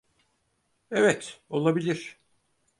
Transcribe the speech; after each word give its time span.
Evet, 0.91 1.41
olabilir. 1.49 2.19